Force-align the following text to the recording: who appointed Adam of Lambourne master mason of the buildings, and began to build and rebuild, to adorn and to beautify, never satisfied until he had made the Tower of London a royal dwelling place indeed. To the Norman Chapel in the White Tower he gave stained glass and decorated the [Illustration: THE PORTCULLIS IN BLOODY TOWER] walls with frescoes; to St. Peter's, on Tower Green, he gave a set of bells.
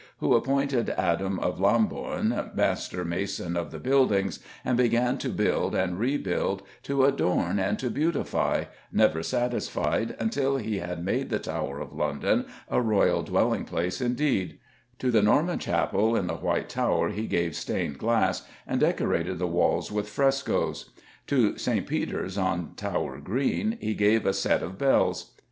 who 0.17 0.33
appointed 0.33 0.89
Adam 0.89 1.37
of 1.41 1.59
Lambourne 1.59 2.49
master 2.55 3.05
mason 3.05 3.55
of 3.55 3.69
the 3.69 3.77
buildings, 3.77 4.39
and 4.65 4.75
began 4.75 5.15
to 5.19 5.29
build 5.29 5.75
and 5.75 5.99
rebuild, 5.99 6.63
to 6.81 7.05
adorn 7.05 7.59
and 7.59 7.77
to 7.77 7.87
beautify, 7.87 8.63
never 8.91 9.21
satisfied 9.21 10.15
until 10.19 10.57
he 10.57 10.79
had 10.79 11.05
made 11.05 11.29
the 11.29 11.37
Tower 11.37 11.79
of 11.79 11.93
London 11.93 12.47
a 12.67 12.81
royal 12.81 13.21
dwelling 13.21 13.63
place 13.63 14.01
indeed. 14.01 14.57
To 14.97 15.11
the 15.11 15.21
Norman 15.21 15.59
Chapel 15.59 16.15
in 16.15 16.25
the 16.25 16.33
White 16.33 16.67
Tower 16.67 17.09
he 17.09 17.27
gave 17.27 17.55
stained 17.55 17.99
glass 17.99 18.41
and 18.65 18.79
decorated 18.79 19.37
the 19.37 19.45
[Illustration: 19.45 19.95
THE 19.97 20.01
PORTCULLIS 20.01 20.41
IN 20.41 20.45
BLOODY 20.47 20.47
TOWER] 20.47 20.65
walls 20.65 20.87
with 20.87 20.89
frescoes; 20.89 20.89
to 21.27 21.57
St. 21.59 21.85
Peter's, 21.85 22.37
on 22.39 22.73
Tower 22.75 23.19
Green, 23.19 23.77
he 23.79 23.93
gave 23.93 24.25
a 24.25 24.33
set 24.33 24.63
of 24.63 24.79
bells. 24.79 25.33